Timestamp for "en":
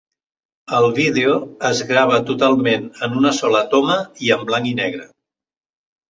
3.07-3.19, 4.37-4.41